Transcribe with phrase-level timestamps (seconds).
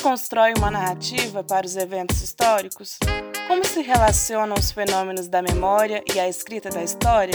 [0.00, 2.98] Constrói uma narrativa para os eventos históricos?
[3.46, 7.34] Como se relacionam os fenômenos da memória e a escrita da história?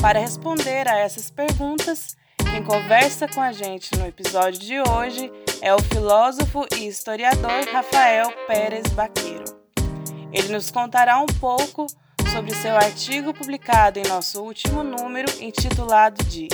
[0.00, 2.16] Para responder a essas perguntas,
[2.50, 8.30] quem conversa com a gente no episódio de hoje é o filósofo e historiador Rafael
[8.46, 9.44] Pérez Baqueiro.
[10.30, 11.86] Ele nos contará um pouco
[12.32, 16.48] sobre seu artigo publicado em nosso último número, intitulado de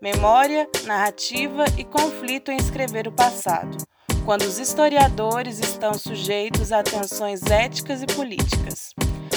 [0.00, 3.76] Memória, Narrativa e Conflito em Escrever o Passado,
[4.26, 8.92] quando os historiadores estão sujeitos a tensões éticas e políticas.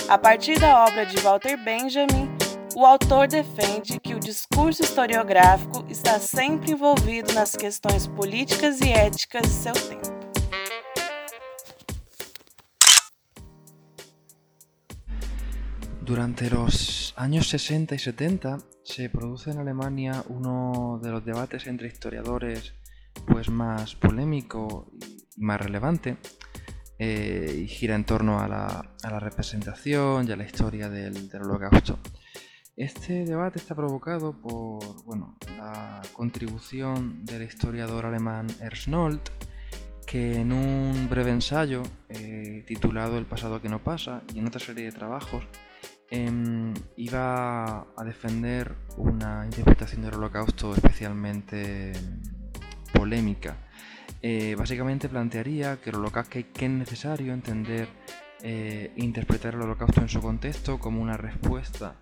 [0.10, 2.28] A partir da obra de Walter Benjamin,
[2.76, 9.44] o autor defende que o discurso historiográfico está sempre envolvido nas questões políticas e éticas
[9.44, 10.10] de seu tempo.
[16.02, 21.88] Durante los años 60 y 70 se produce en Alemania uno de los debates entre
[21.88, 22.74] historiadores
[23.28, 24.92] pues más polémico
[25.36, 26.18] y más relevante
[26.98, 32.00] eh, y gira en torno a la, representación y a la historia del, holocausto.
[32.76, 39.32] Este debate está provocado por bueno, la contribución del historiador alemán Ernst Nolte,
[40.06, 44.60] que en un breve ensayo eh, titulado El pasado que no pasa y en otra
[44.60, 45.44] serie de trabajos
[46.12, 51.94] Em, iba a defender una interpretación del holocausto especialmente
[53.10, 53.58] polémica.
[54.22, 57.88] Eh, básicamente plantearía que el holocausto que es necesario entender
[58.42, 61.96] e interpretar el holocausto en su contexto como una respuesta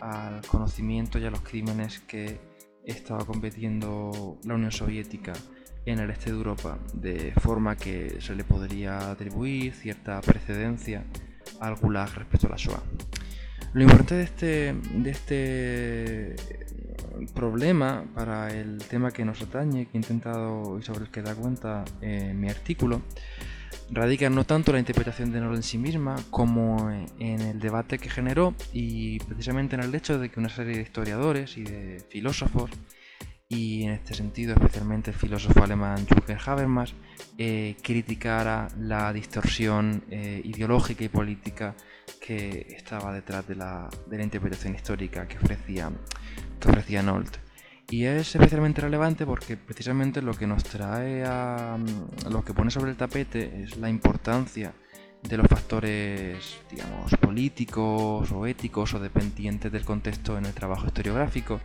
[0.00, 2.40] al conocimiento y a los crímenes que
[2.84, 5.32] estaba cometiendo la Unión Soviética
[5.84, 11.04] en el este de Europa, de forma que se le podría atribuir cierta precedencia
[11.60, 12.82] al Gulag respecto a la Shoah.
[13.74, 16.75] Lo importante de este, de este
[17.34, 21.34] problema para el tema que nos atañe, que he intentado y sobre el que da
[21.34, 23.02] cuenta en mi artículo,
[23.90, 27.98] radica no tanto en la interpretación de Nolan en sí misma como en el debate
[27.98, 32.04] que generó y precisamente en el hecho de que una serie de historiadores y de
[32.08, 32.70] filósofos
[33.48, 36.94] y en este sentido especialmente el filósofo alemán Jürgen Habermas
[37.38, 41.76] eh, criticara la distorsión eh, ideológica y política
[42.20, 45.90] que estaba detrás de la, interpretación histórica que ofrecía,
[46.60, 47.38] que ofrecía Nolte.
[47.88, 51.78] Y es especialmente relevante porque precisamente lo que nos trae a.
[52.28, 54.74] lo que pone sobre el tapete es la importancia
[55.22, 61.60] de los factores, digamos, políticos o éticos o dependientes del contexto en el trabajo historiográfico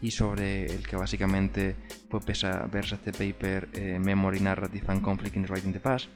[0.00, 1.76] y sobre el que básicamente
[2.08, 6.08] pues, versa, este paper eh, Memory Narrative and Conflict in Writing the Past.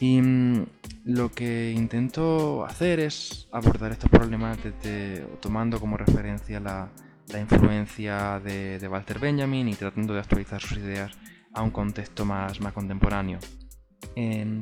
[0.00, 0.66] Y mm,
[1.04, 6.90] lo que intento hacer es abordar estos problemas desde, tomando como referencia la,
[7.36, 11.12] influencia de, Walter Benjamin y tratando de actualizar sus ideas
[11.52, 13.38] a un contexto más, más contemporáneo.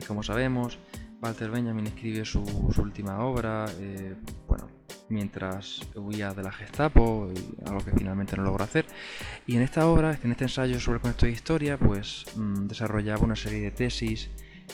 [0.06, 0.78] como sabemos,
[1.22, 2.42] Walter Benjamin escribe su,
[2.78, 4.14] última obra eh,
[4.48, 4.68] bueno,
[5.08, 7.28] mientras huía de la Gestapo,
[7.64, 8.86] algo que finalmente no logró hacer.
[9.46, 13.24] Y en esta obra, en este ensayo sobre el contexto de historia, pues mm, desarrollaba
[13.24, 14.30] una serie de tesis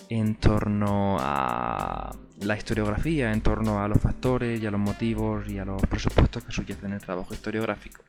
[0.08, 2.10] en torno a
[2.40, 6.44] la historiografía, en torno a los factores y a los motivos y a los presupuestos
[6.44, 8.02] que subyacen el trabajo historiográfico.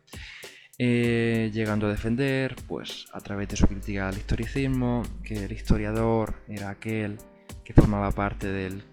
[0.79, 6.33] Eh, llegando a defender, pues a través de su crítica al historicismo, que el historiador
[6.47, 7.19] era aquel
[7.63, 8.83] que formaba parte del,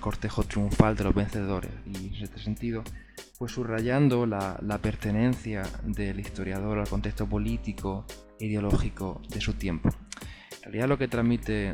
[0.00, 1.70] cortejo triunfal de los vencedores.
[1.86, 2.82] Y en este sentido,
[3.38, 8.04] pues subrayando la, la pertenencia del historiador al contexto político
[8.40, 9.90] ideológico de su tiempo.
[10.56, 11.72] En realidad lo que transmite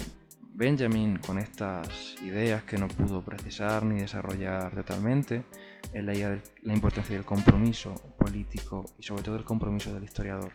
[0.58, 5.44] Benjamin, con estas ideas que no pudo precisar ni desarrollar totalmente,
[5.93, 10.50] es la importancia del compromiso político y sobre todo el compromiso del historiador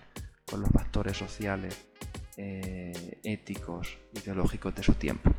[0.45, 1.87] con los factores sociales,
[2.35, 5.31] eh, éticos, ideológicos de su tiempo.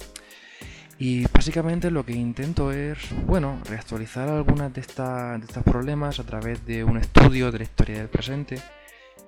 [0.99, 2.97] Y básicamente lo que intento es,
[3.27, 7.99] bueno, reactualizar algunas de, de estos problemas a través de un estudio de la historia
[7.99, 8.63] del presente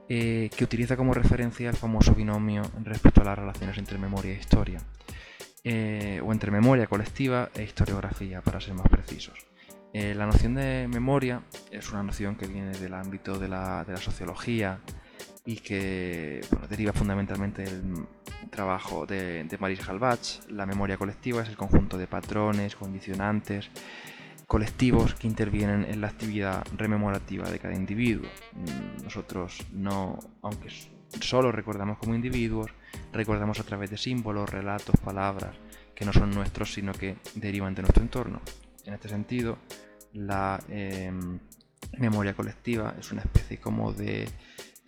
[0.08, 4.38] eh, que utiliza como referencia el famoso binomio respecto a las relaciones entre memoria e
[4.38, 4.80] historia.
[5.68, 9.46] Eh, o entre memoria colectiva e historiografía, para ser más precisos.
[9.92, 11.42] Eh, la noción de memoria
[11.72, 14.78] es una noción que viene del ámbito de la, sociología
[15.44, 18.06] y que deriva fundamentalmente del
[18.50, 20.46] trabajo de, de Maris Halbach.
[20.50, 23.68] La memoria colectiva es el conjunto de patrones, condicionantes,
[24.46, 28.28] colectivos que intervienen en la actividad rememorativa de cada individuo.
[29.02, 30.68] Nosotros no, aunque
[31.20, 32.70] solo recordamos como individuos,
[33.12, 35.56] recordamos a través de símbolos, relatos, palabras
[35.94, 38.40] que no son nuestros, sino que derivan de nuestro entorno.
[38.84, 39.58] En este sentido,
[40.12, 41.38] la em,
[41.98, 44.28] memoria colectiva es una especie como de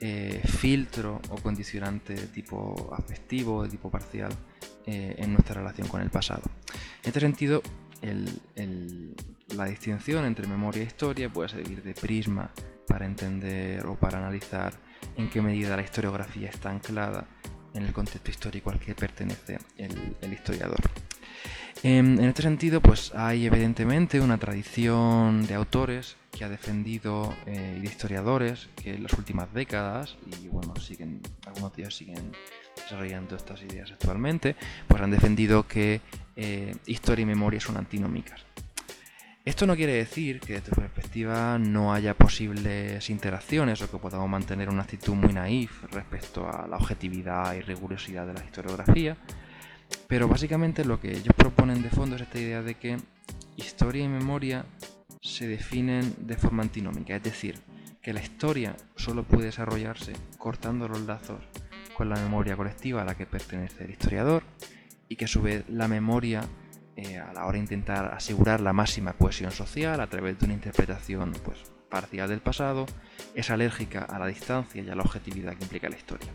[0.01, 4.33] eh, filtro o condicionante de tipo afectivo, de tipo parcial,
[4.87, 6.43] eh, en nuestra relación con el pasado.
[7.03, 7.63] En este sentido,
[9.55, 12.51] la distinción entre memoria e historia puede servir de prisma
[12.87, 14.73] para entender o para analizar
[15.17, 17.27] en qué medida la historiografía está anclada
[17.75, 20.81] en el contexto histórico al que pertenece el historiador.
[21.85, 27.83] En, este sentido, pues hay evidentemente una tradición de autores que ha defendido eh, y
[27.83, 32.33] de historiadores que en las últimas décadas, y bueno, siguen, algunos de ellos siguen
[32.75, 34.57] desarrollando estas ideas actualmente,
[34.89, 36.01] pues han defendido que
[36.35, 38.45] eh, historia y memoria son antinómicas.
[39.49, 44.29] Esto no quiere decir que desde su perspectiva no haya posibles interacciones o que podamos
[44.29, 49.17] mantener una actitud muy naif respecto a la objetividad y rigurosidad de la historiografía,
[50.07, 52.99] pero básicamente lo que ellos proponen de fondo es esta idea de que
[53.57, 54.67] historia y memoria
[55.23, 57.59] se definen de forma antinómica, es decir,
[58.03, 61.41] que la historia solo puede desarrollarse cortando los lazos
[61.95, 64.43] con la memoria colectiva a la que pertenece el historiador
[65.09, 66.43] y que a su vez la memoria
[67.01, 70.55] eh, a la hora de intentar asegurar la máxima cohesión social a través de una
[70.55, 71.59] interpretación pues,
[71.89, 72.87] parcial del pasado
[73.37, 76.27] es alérgica a la distancia y a la objetividad que implica la historia.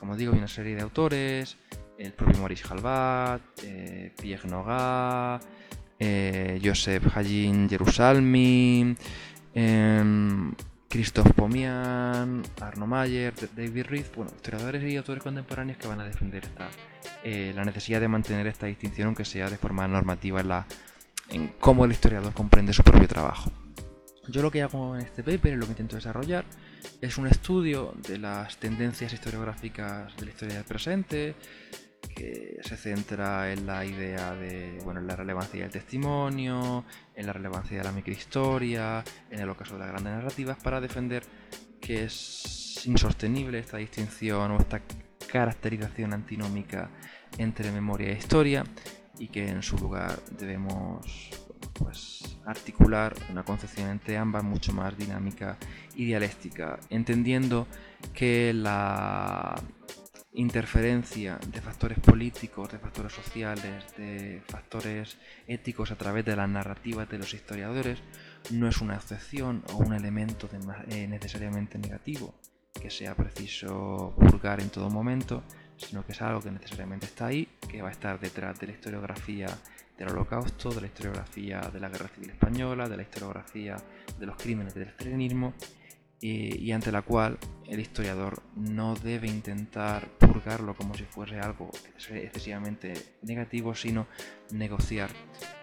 [0.00, 1.56] Como digo, hay una serie de autores,
[1.98, 5.44] el propio Maurice Halbat, eh, Pierre Nogat,
[6.00, 8.96] eh, Joseph Hajin Jerusalmi,
[10.92, 16.44] Christophe Pomian, Arno Mayer, David Reed, bueno, historiadores y autores contemporáneos que van a defender
[16.44, 16.68] esta,
[17.24, 20.66] eh, la necesidad de mantener esta distinción, aunque sea de forma normativa, en, la,
[21.30, 23.50] en cómo el historiador comprende su propio trabajo.
[24.28, 26.44] Yo lo que hago en este paper, lo que intento desarrollar,
[27.00, 31.34] es un estudio de las tendencias historiográficas de la historia del presente,
[32.62, 36.84] se centra en la idea de bueno, en la relevancia del testimonio,
[37.14, 41.22] en la relevancia de la microhistoria, en el ocaso de las grandes narrativas, para defender
[41.80, 44.80] que es insostenible esta distinción o esta
[45.30, 46.90] caracterización antinómica
[47.38, 48.64] entre memoria e historia
[49.18, 51.30] y que en su lugar debemos
[51.72, 55.56] pues, articular una concepción entre ambas mucho más dinámica
[55.94, 57.66] y dialéctica, entendiendo
[58.12, 59.54] que la
[60.34, 67.08] interferencia de factores políticos, de factores sociales, de factores éticos a través de las narrativas
[67.08, 67.98] de los historiadores
[68.50, 70.48] no es una excepción o un elemento
[70.88, 72.34] eh, necesariamente negativo
[72.80, 75.42] que sea preciso purgar en todo momento,
[75.76, 78.72] sino que es algo que necesariamente está ahí, que va a estar detrás de la
[78.72, 79.46] historiografía
[79.98, 83.76] del holocausto, de la historiografía de la guerra civil española, de la historiografía
[84.18, 85.52] de los crímenes del estalinismo
[86.22, 87.36] y, ante la cual
[87.66, 91.70] el historiador no debe intentar purgarlo como si fuese algo
[92.10, 94.06] excesivamente negativo, sino
[94.52, 95.10] negociar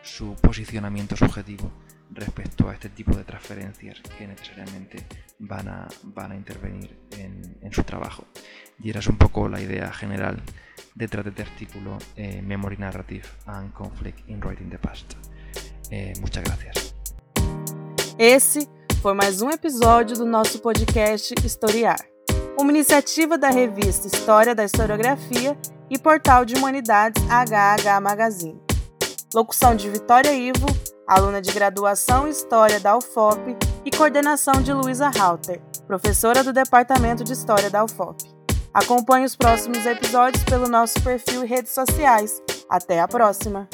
[0.04, 1.72] su posicionamiento subjetivo
[2.12, 5.06] respecto a este tipo de transferencias que necesariamente
[5.38, 8.26] van a, van a intervenir en, su trabajo.
[8.84, 10.42] Y era un poco la idea general
[10.94, 15.14] detrás de este artículo eh, Memory Narrative and Conflict in Writing the Past.
[15.92, 16.96] Eh, muchas gracias.
[18.18, 18.68] Esse
[19.02, 22.00] foi mais um episódio do nosso podcast Historiar,
[22.58, 25.58] uma iniciativa da revista História da Historiografia
[25.90, 28.62] e Portal de Humanidades HH Magazine.
[29.34, 30.66] Locução de Vitória Ivo,
[31.08, 37.24] aluna de graduação em História da UFOP e coordenação de Luísa Halter, professora do Departamento
[37.24, 38.22] de História da UFOP.
[38.74, 42.42] Acompanhe os próximos episódios pelo nosso perfil e redes sociais.
[42.70, 43.70] Até a próxima!